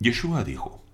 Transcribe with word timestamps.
Yeshua 0.00 0.44
dijo, 0.44 0.84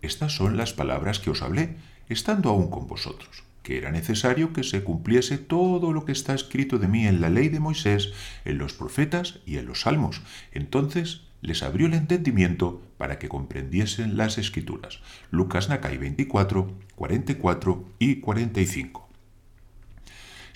Estas 0.00 0.34
son 0.34 0.56
las 0.56 0.72
palabras 0.72 1.18
que 1.18 1.30
os 1.30 1.42
hablé, 1.42 1.76
estando 2.08 2.48
aún 2.48 2.70
con 2.70 2.86
vosotros, 2.86 3.44
que 3.62 3.76
era 3.76 3.90
necesario 3.90 4.52
que 4.52 4.64
se 4.64 4.82
cumpliese 4.82 5.36
todo 5.36 5.92
lo 5.92 6.04
que 6.04 6.12
está 6.12 6.34
escrito 6.34 6.78
de 6.78 6.88
mí 6.88 7.06
en 7.06 7.20
la 7.20 7.28
ley 7.28 7.48
de 7.48 7.60
Moisés, 7.60 8.12
en 8.44 8.58
los 8.58 8.72
profetas 8.72 9.40
y 9.44 9.58
en 9.58 9.66
los 9.66 9.82
salmos. 9.82 10.22
Entonces 10.52 11.22
les 11.42 11.62
abrió 11.62 11.86
el 11.86 11.94
entendimiento 11.94 12.82
para 12.96 13.18
que 13.18 13.28
comprendiesen 13.28 14.16
las 14.16 14.38
escrituras. 14.38 15.00
Lucas 15.30 15.68
Nakai 15.68 15.98
24, 15.98 16.72
44 16.94 17.84
y 17.98 18.20
45. 18.20 19.05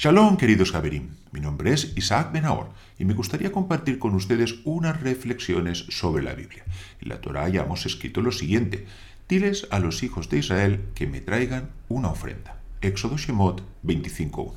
Shalom, 0.02 0.38
queridos 0.38 0.72
Javerim. 0.72 1.10
Mi 1.30 1.40
nombre 1.40 1.74
es 1.74 1.92
Isaac 1.94 2.32
Benahor 2.32 2.70
y 2.98 3.04
me 3.04 3.12
gustaría 3.12 3.52
compartir 3.52 3.98
con 3.98 4.14
ustedes 4.14 4.54
unas 4.64 4.98
reflexiones 5.02 5.84
sobre 5.90 6.22
la 6.22 6.32
Biblia. 6.32 6.64
En 7.02 7.10
la 7.10 7.20
Torah 7.20 7.50
ya 7.50 7.64
hemos 7.64 7.84
escrito 7.84 8.22
lo 8.22 8.32
siguiente: 8.32 8.86
Diles 9.28 9.68
a 9.70 9.78
los 9.78 10.02
hijos 10.02 10.30
de 10.30 10.38
Israel 10.38 10.86
que 10.94 11.06
me 11.06 11.20
traigan 11.20 11.68
una 11.90 12.08
ofrenda. 12.08 12.62
Éxodo 12.80 13.18
Shemot 13.18 13.62
25.1. 13.84 14.54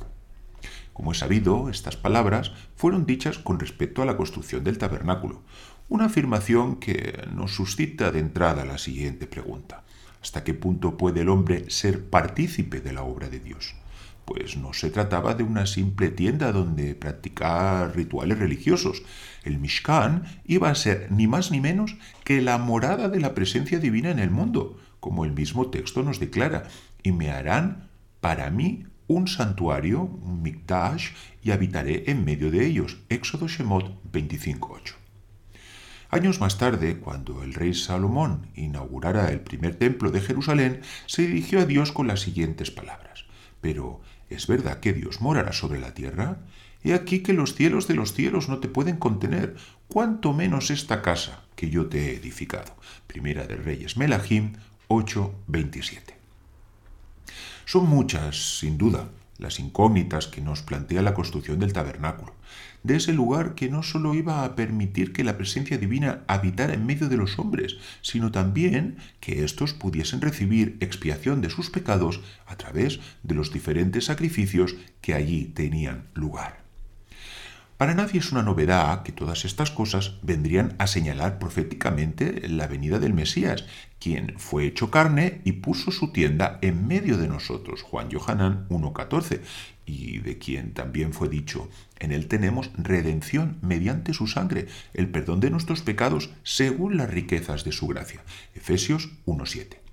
Como 0.94 1.12
he 1.12 1.14
sabido, 1.14 1.68
estas 1.68 1.98
palabras 1.98 2.52
fueron 2.74 3.04
dichas 3.04 3.36
con 3.36 3.60
respecto 3.60 4.00
a 4.00 4.06
la 4.06 4.16
construcción 4.16 4.64
del 4.64 4.78
tabernáculo, 4.78 5.42
una 5.90 6.06
afirmación 6.06 6.76
que 6.76 7.22
nos 7.34 7.54
suscita 7.54 8.10
de 8.12 8.20
entrada 8.20 8.64
la 8.64 8.78
siguiente 8.78 9.26
pregunta. 9.26 9.84
¿Hasta 10.22 10.42
qué 10.42 10.54
punto 10.54 10.96
puede 10.96 11.20
el 11.20 11.28
hombre 11.28 11.68
ser 11.68 12.08
partícipe 12.08 12.80
de 12.80 12.94
la 12.94 13.02
obra 13.02 13.28
de 13.28 13.40
Dios? 13.40 13.74
Pues 14.24 14.56
no 14.56 14.72
se 14.72 14.90
trataba 14.90 15.34
de 15.34 15.42
una 15.42 15.66
simple 15.66 16.10
tienda 16.10 16.52
donde 16.52 16.94
practicar 16.94 17.94
rituales 17.94 18.38
religiosos. 18.38 19.02
El 19.42 19.58
Mishkan 19.58 20.24
iba 20.44 20.70
a 20.70 20.74
ser 20.74 21.10
ni 21.10 21.26
más 21.26 21.50
ni 21.50 21.60
menos 21.60 21.96
que 22.24 22.40
la 22.40 22.58
morada 22.58 23.08
de 23.08 23.20
la 23.20 23.34
presencia 23.34 23.78
divina 23.78 24.10
en 24.10 24.18
el 24.18 24.30
mundo, 24.30 24.78
como 25.00 25.24
el 25.24 25.32
mismo 25.32 25.70
texto 25.70 26.02
nos 26.02 26.20
declara, 26.20 26.64
y 27.02 27.12
me 27.12 27.30
harán 27.30 27.90
para 28.20 28.50
mí 28.50 28.86
un 29.06 29.28
santuario, 29.28 30.00
un 30.00 30.42
mikdash, 30.42 31.10
y 31.42 31.50
habitaré 31.50 32.04
en 32.10 32.24
medio 32.24 32.50
de 32.50 32.66
ellos. 32.66 32.98
Éxodo 33.10 33.48
Shemot 33.48 34.02
25.8. 34.10 34.94
Años 36.10 36.40
más 36.40 36.58
tarde, 36.58 36.98
cuando 36.98 37.42
el 37.42 37.54
rey 37.54 37.74
Salomón 37.74 38.46
inaugurara 38.54 39.30
el 39.30 39.40
primer 39.40 39.74
templo 39.74 40.10
de 40.10 40.20
Jerusalén, 40.20 40.80
se 41.06 41.22
dirigió 41.22 41.60
a 41.60 41.66
Dios 41.66 41.90
con 41.90 42.06
las 42.06 42.20
siguientes 42.20 42.70
palabras. 42.70 43.23
Pero, 43.64 44.02
¿es 44.28 44.46
verdad 44.46 44.80
que 44.80 44.92
Dios 44.92 45.22
morará 45.22 45.54
sobre 45.54 45.80
la 45.80 45.94
tierra? 45.94 46.36
He 46.82 46.92
aquí 46.92 47.20
que 47.20 47.32
los 47.32 47.54
cielos 47.54 47.88
de 47.88 47.94
los 47.94 48.12
cielos 48.12 48.50
no 48.50 48.58
te 48.58 48.68
pueden 48.68 48.98
contener, 48.98 49.56
cuanto 49.88 50.34
menos 50.34 50.70
esta 50.70 51.00
casa 51.00 51.44
que 51.56 51.70
yo 51.70 51.86
te 51.86 52.10
he 52.10 52.16
edificado. 52.16 52.76
Primera 53.06 53.46
de 53.46 53.56
Reyes 53.56 53.96
Melahim 53.96 54.52
8:27. 54.88 56.12
Son 57.64 57.88
muchas, 57.88 58.58
sin 58.58 58.76
duda, 58.76 59.08
las 59.38 59.60
incógnitas 59.60 60.26
que 60.26 60.40
nos 60.40 60.62
plantea 60.62 61.02
la 61.02 61.14
construcción 61.14 61.58
del 61.58 61.72
tabernáculo, 61.72 62.34
de 62.82 62.96
ese 62.96 63.12
lugar 63.12 63.54
que 63.54 63.68
no 63.68 63.82
sólo 63.82 64.14
iba 64.14 64.44
a 64.44 64.56
permitir 64.56 65.12
que 65.12 65.24
la 65.24 65.36
presencia 65.36 65.78
divina 65.78 66.22
habitara 66.26 66.74
en 66.74 66.86
medio 66.86 67.08
de 67.08 67.16
los 67.16 67.38
hombres, 67.38 67.76
sino 68.02 68.30
también 68.30 68.96
que 69.20 69.44
éstos 69.44 69.72
pudiesen 69.72 70.20
recibir 70.20 70.76
expiación 70.80 71.40
de 71.40 71.50
sus 71.50 71.70
pecados 71.70 72.20
a 72.46 72.56
través 72.56 73.00
de 73.22 73.34
los 73.34 73.52
diferentes 73.52 74.06
sacrificios 74.06 74.76
que 75.00 75.14
allí 75.14 75.46
tenían 75.46 76.08
lugar. 76.14 76.63
Para 77.76 77.94
nadie 77.94 78.20
es 78.20 78.30
una 78.30 78.44
novedad 78.44 79.02
que 79.02 79.10
todas 79.10 79.44
estas 79.44 79.72
cosas 79.72 80.14
vendrían 80.22 80.76
a 80.78 80.86
señalar 80.86 81.40
proféticamente 81.40 82.48
la 82.48 82.68
venida 82.68 83.00
del 83.00 83.14
Mesías, 83.14 83.64
quien 83.98 84.34
fue 84.38 84.66
hecho 84.66 84.92
carne 84.92 85.40
y 85.44 85.52
puso 85.52 85.90
su 85.90 86.12
tienda 86.12 86.58
en 86.62 86.86
medio 86.86 87.18
de 87.18 87.26
nosotros, 87.26 87.82
Juan 87.82 88.12
Johanán 88.12 88.68
1.14, 88.68 89.40
y 89.86 90.18
de 90.18 90.38
quien 90.38 90.72
también 90.72 91.12
fue 91.12 91.28
dicho, 91.28 91.68
en 91.98 92.12
él 92.12 92.28
tenemos 92.28 92.70
redención 92.78 93.58
mediante 93.60 94.14
su 94.14 94.28
sangre, 94.28 94.68
el 94.92 95.08
perdón 95.08 95.40
de 95.40 95.50
nuestros 95.50 95.82
pecados 95.82 96.30
según 96.44 96.96
las 96.96 97.10
riquezas 97.10 97.64
de 97.64 97.72
su 97.72 97.88
gracia, 97.88 98.22
Efesios 98.54 99.10
1.7. 99.26 99.83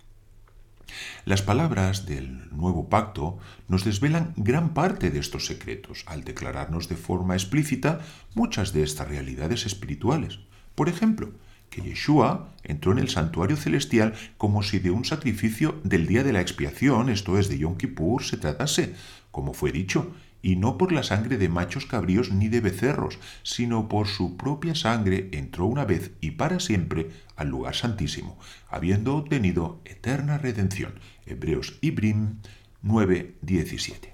Las 1.25 1.41
palabras 1.41 2.05
del 2.05 2.49
nuevo 2.55 2.89
pacto 2.89 3.37
nos 3.67 3.85
desvelan 3.85 4.33
gran 4.35 4.73
parte 4.73 5.09
de 5.09 5.19
estos 5.19 5.45
secretos 5.45 6.03
al 6.07 6.23
declararnos 6.23 6.89
de 6.89 6.95
forma 6.95 7.35
explícita 7.35 8.01
muchas 8.35 8.73
de 8.73 8.83
estas 8.83 9.07
realidades 9.07 9.65
espirituales. 9.65 10.39
Por 10.75 10.89
ejemplo, 10.89 11.31
que 11.69 11.81
Yeshua 11.81 12.49
entró 12.63 12.91
en 12.91 12.99
el 12.99 13.09
santuario 13.09 13.55
celestial 13.55 14.13
como 14.37 14.61
si 14.61 14.79
de 14.79 14.91
un 14.91 15.05
sacrificio 15.05 15.79
del 15.83 16.05
día 16.05 16.23
de 16.23 16.33
la 16.33 16.41
expiación, 16.41 17.09
esto 17.09 17.39
es 17.39 17.47
de 17.47 17.57
Yom 17.57 17.77
Kippur, 17.77 18.23
se 18.23 18.37
tratase, 18.37 18.93
como 19.31 19.53
fue 19.53 19.71
dicho, 19.71 20.13
y 20.41 20.55
no 20.55 20.77
por 20.77 20.91
la 20.91 21.03
sangre 21.03 21.37
de 21.37 21.49
machos 21.49 21.85
cabríos 21.85 22.31
ni 22.31 22.47
de 22.47 22.61
becerros, 22.61 23.19
sino 23.43 23.87
por 23.87 24.07
su 24.07 24.37
propia 24.37 24.75
sangre 24.75 25.29
entró 25.31 25.65
una 25.65 25.85
vez 25.85 26.11
y 26.21 26.31
para 26.31 26.59
siempre 26.59 27.09
al 27.35 27.49
lugar 27.49 27.75
santísimo, 27.75 28.37
habiendo 28.69 29.15
obtenido 29.15 29.81
eterna 29.85 30.37
redención. 30.37 30.99
Hebreos 31.25 31.77
Ibrim 31.81 32.37
9:17. 32.83 34.13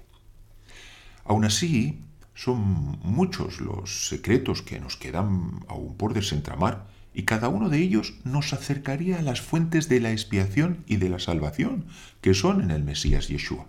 Aún 1.24 1.44
así, 1.44 2.00
son 2.34 2.98
muchos 3.02 3.60
los 3.60 4.08
secretos 4.08 4.62
que 4.62 4.78
nos 4.78 4.96
quedan 4.96 5.64
aún 5.68 5.96
por 5.96 6.14
desentramar, 6.14 6.86
y 7.12 7.24
cada 7.24 7.48
uno 7.48 7.68
de 7.68 7.78
ellos 7.78 8.14
nos 8.22 8.52
acercaría 8.52 9.18
a 9.18 9.22
las 9.22 9.40
fuentes 9.40 9.88
de 9.88 9.98
la 9.98 10.12
expiación 10.12 10.84
y 10.86 10.96
de 10.96 11.08
la 11.08 11.18
salvación, 11.18 11.86
que 12.20 12.34
son 12.34 12.62
en 12.62 12.70
el 12.70 12.84
Mesías 12.84 13.26
Yeshua. 13.26 13.66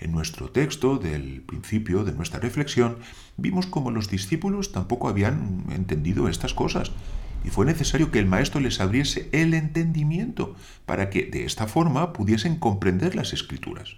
En 0.00 0.12
nuestro 0.12 0.50
texto 0.50 0.96
del 0.96 1.42
principio 1.42 2.04
de 2.04 2.12
nuestra 2.12 2.40
reflexión 2.40 2.96
vimos 3.36 3.66
cómo 3.66 3.90
los 3.90 4.08
discípulos 4.08 4.72
tampoco 4.72 5.10
habían 5.10 5.66
entendido 5.70 6.26
estas 6.26 6.54
cosas 6.54 6.90
y 7.44 7.50
fue 7.50 7.66
necesario 7.66 8.10
que 8.10 8.18
el 8.18 8.26
maestro 8.26 8.60
les 8.60 8.80
abriese 8.80 9.28
el 9.32 9.52
entendimiento 9.52 10.56
para 10.86 11.10
que 11.10 11.24
de 11.26 11.44
esta 11.44 11.66
forma 11.66 12.14
pudiesen 12.14 12.56
comprender 12.56 13.14
las 13.14 13.34
escrituras. 13.34 13.96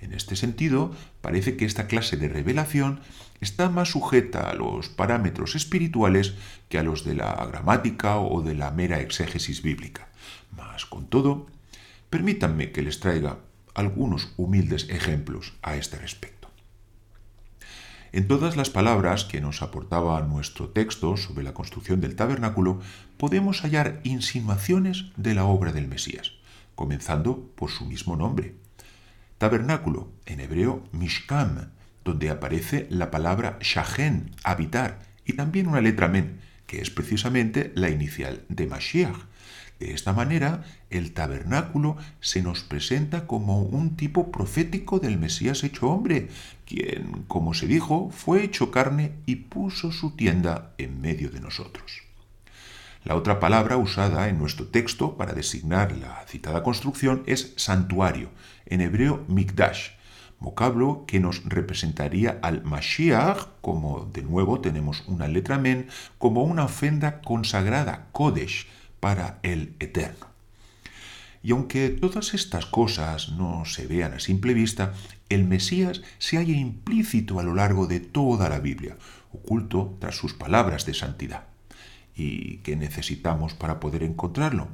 En 0.00 0.12
este 0.12 0.36
sentido, 0.36 0.94
parece 1.20 1.56
que 1.56 1.64
esta 1.64 1.88
clase 1.88 2.16
de 2.16 2.28
revelación 2.28 3.00
está 3.40 3.68
más 3.68 3.90
sujeta 3.90 4.48
a 4.48 4.54
los 4.54 4.88
parámetros 4.88 5.56
espirituales 5.56 6.34
que 6.68 6.78
a 6.78 6.82
los 6.84 7.04
de 7.04 7.16
la 7.16 7.34
gramática 7.46 8.18
o 8.18 8.40
de 8.40 8.54
la 8.54 8.70
mera 8.70 9.00
exégesis 9.00 9.62
bíblica. 9.62 10.08
Mas, 10.56 10.86
con 10.86 11.08
todo, 11.08 11.48
permítanme 12.08 12.70
que 12.70 12.82
les 12.82 13.00
traiga 13.00 13.38
algunos 13.74 14.32
humildes 14.36 14.88
ejemplos 14.90 15.54
a 15.62 15.76
este 15.76 15.98
respecto. 15.98 16.50
En 18.12 18.26
todas 18.26 18.56
las 18.56 18.70
palabras 18.70 19.24
que 19.24 19.40
nos 19.40 19.62
aportaba 19.62 20.20
nuestro 20.22 20.70
texto 20.70 21.16
sobre 21.16 21.44
la 21.44 21.54
construcción 21.54 22.00
del 22.00 22.16
tabernáculo 22.16 22.80
podemos 23.18 23.60
hallar 23.60 24.00
insinuaciones 24.02 25.06
de 25.16 25.34
la 25.34 25.44
obra 25.44 25.72
del 25.72 25.86
Mesías, 25.86 26.32
comenzando 26.74 27.52
por 27.54 27.70
su 27.70 27.84
mismo 27.84 28.16
nombre. 28.16 28.56
Tabernáculo, 29.38 30.10
en 30.26 30.40
hebreo 30.40 30.82
Mishkam, 30.90 31.70
donde 32.04 32.30
aparece 32.30 32.88
la 32.90 33.12
palabra 33.12 33.58
Shahen, 33.60 34.34
habitar, 34.42 34.98
y 35.24 35.34
también 35.34 35.68
una 35.68 35.80
letra 35.80 36.08
Men, 36.08 36.40
que 36.66 36.80
es 36.80 36.90
precisamente 36.90 37.72
la 37.76 37.90
inicial 37.90 38.44
de 38.48 38.66
Mashiach, 38.66 39.16
de 39.80 39.94
esta 39.94 40.12
manera, 40.12 40.62
el 40.90 41.12
tabernáculo 41.12 41.96
se 42.20 42.42
nos 42.42 42.62
presenta 42.62 43.26
como 43.26 43.62
un 43.62 43.96
tipo 43.96 44.30
profético 44.30 45.00
del 45.00 45.18
Mesías 45.18 45.64
hecho 45.64 45.88
hombre, 45.88 46.28
quien, 46.66 47.24
como 47.26 47.54
se 47.54 47.66
dijo, 47.66 48.10
fue 48.10 48.44
hecho 48.44 48.70
carne 48.70 49.12
y 49.24 49.36
puso 49.36 49.90
su 49.90 50.10
tienda 50.10 50.74
en 50.76 51.00
medio 51.00 51.30
de 51.30 51.40
nosotros. 51.40 52.02
La 53.04 53.16
otra 53.16 53.40
palabra 53.40 53.78
usada 53.78 54.28
en 54.28 54.38
nuestro 54.38 54.66
texto 54.66 55.16
para 55.16 55.32
designar 55.32 55.96
la 55.96 56.26
citada 56.28 56.62
construcción 56.62 57.22
es 57.24 57.54
santuario, 57.56 58.28
en 58.66 58.82
hebreo 58.82 59.24
mikdash, 59.28 59.92
vocablo 60.40 61.04
que 61.06 61.20
nos 61.20 61.42
representaría 61.46 62.38
al 62.42 62.64
Mashiach, 62.64 63.46
como 63.62 64.04
de 64.12 64.22
nuevo 64.22 64.60
tenemos 64.60 65.04
una 65.06 65.26
letra 65.26 65.56
men, 65.56 65.88
como 66.18 66.42
una 66.42 66.64
ofrenda 66.64 67.22
consagrada, 67.22 68.08
Kodesh, 68.12 68.66
para 69.00 69.38
el 69.42 69.74
Eterno. 69.80 70.26
Y 71.42 71.52
aunque 71.52 71.88
todas 71.88 72.34
estas 72.34 72.66
cosas 72.66 73.30
no 73.30 73.64
se 73.64 73.86
vean 73.86 74.12
a 74.12 74.20
simple 74.20 74.52
vista, 74.52 74.92
el 75.30 75.44
Mesías 75.44 76.02
se 76.18 76.36
halla 76.36 76.54
implícito 76.54 77.40
a 77.40 77.42
lo 77.42 77.54
largo 77.54 77.86
de 77.86 78.00
toda 78.00 78.48
la 78.50 78.60
Biblia, 78.60 78.96
oculto 79.32 79.96
tras 80.00 80.16
sus 80.16 80.34
palabras 80.34 80.84
de 80.84 80.94
santidad. 80.94 81.44
¿Y 82.14 82.58
qué 82.58 82.76
necesitamos 82.76 83.54
para 83.54 83.80
poder 83.80 84.02
encontrarlo? 84.02 84.68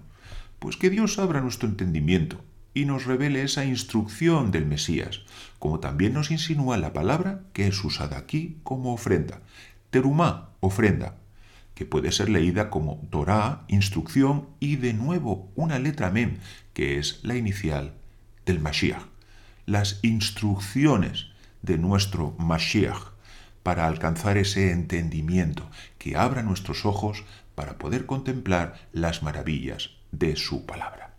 Pues 0.59 0.77
que 0.77 0.91
Dios 0.91 1.19
abra 1.19 1.41
nuestro 1.41 1.69
entendimiento 1.69 2.43
y 2.75 2.85
nos 2.85 3.05
revele 3.05 3.43
esa 3.43 3.65
instrucción 3.65 4.51
del 4.51 4.67
Mesías, 4.67 5.23
como 5.59 5.79
también 5.79 6.15
nos 6.15 6.31
insinúa 6.31 6.77
la 6.79 6.93
palabra 6.93 7.43
que 7.53 7.69
es 7.69 7.85
usada 7.85 8.19
aquí 8.19 8.57
como 8.65 8.93
ofrenda. 8.93 9.41
Terumá, 9.91 10.51
ofrenda. 10.61 11.15
Que 11.77 11.85
puede 11.85 12.11
ser 12.11 12.31
leída 12.31 12.71
como 12.71 13.07
Torah, 13.11 13.65
instrucción 13.69 14.49
y 14.61 14.77
de 14.77 14.95
nuevo 14.95 15.53
una 15.55 15.79
letra 15.79 16.11
Mem, 16.11 16.39
que 16.73 16.99
es 16.99 17.21
la 17.23 17.37
inicial 17.37 17.93
del 18.47 18.61
Mashiach. 18.61 19.03
Las 19.67 20.01
instrucciones 20.03 21.27
de 21.61 21.77
nuestro 21.77 22.35
Mashiach 22.39 23.13
para 23.63 23.87
alcanzar 23.87 24.39
ese 24.39 24.73
entendimiento 24.73 25.69
que 25.99 26.17
abra 26.17 26.43
nuestros 26.43 26.87
ojos 26.87 27.25
para 27.55 27.77
poder 27.77 28.07
contemplar 28.07 28.89
las 28.93 29.23
maravillas 29.23 29.91
de 30.13 30.35
su 30.37 30.65
palabra. 30.65 31.15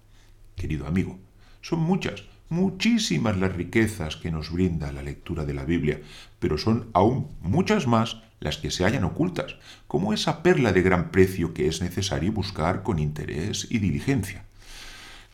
Querido 0.56 0.88
amigo, 0.88 1.20
son 1.62 1.82
muchas, 1.82 2.24
muchísimas 2.50 3.38
las 3.38 3.56
riquezas 3.56 4.16
que 4.16 4.32
nos 4.32 4.52
brinda 4.52 4.92
la 4.92 5.04
lectura 5.04 5.46
de 5.46 5.54
la 5.54 5.66
Biblia, 5.66 6.02
pero 6.40 6.58
son 6.58 6.90
aún 6.94 7.30
muchas 7.42 7.86
más 7.86 8.24
las 8.40 8.58
que 8.58 8.72
se 8.72 8.84
hallan 8.84 9.04
ocultas, 9.04 9.56
como 9.88 10.14
esa 10.14 10.44
perla 10.44 10.72
de 10.72 10.82
gran 10.82 11.12
precio 11.12 11.54
que 11.54 11.68
es 11.68 11.82
necesario 11.82 12.32
buscar 12.32 12.84
con 12.84 13.00
interés 13.00 13.68
y 13.70 13.80
diligencia. 13.80 14.46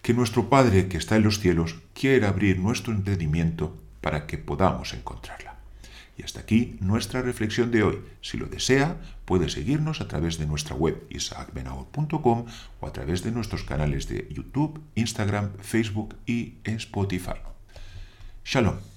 Que 0.02 0.14
nuestro 0.14 0.50
Padre 0.50 0.88
que 0.88 0.98
está 0.98 1.16
en 1.16 1.24
los 1.24 1.40
cielos 1.40 1.78
quiera 1.94 2.30
abrir 2.30 2.60
nuestro 2.60 2.94
entendimiento 2.94 3.78
para 4.02 4.28
que 4.28 4.38
podamos 4.38 4.94
encontrarla. 4.94 5.54
Y 6.18 6.24
hasta 6.24 6.42
aquí 6.42 6.78
nuestra 6.80 7.22
reflexión 7.22 7.72
de 7.72 7.84
hoy. 7.84 8.02
Si 8.22 8.38
lo 8.38 8.46
desea, 8.46 8.98
puede 9.26 9.50
seguirnos 9.50 10.00
a 10.02 10.08
través 10.08 10.38
de 10.38 10.46
nuestra 10.46 10.76
web 10.76 11.08
isaacbenahor.com 11.10 12.46
o 12.80 12.88
a 12.88 12.94
través 12.94 13.24
de 13.24 13.32
nuestros 13.32 13.64
canales 13.64 14.08
de 14.08 14.28
YouTube, 14.30 14.82
Instagram, 14.96 15.54
Facebook 15.60 16.16
y 16.26 16.56
Spotify. 16.66 17.40
Shalom. 18.46 18.93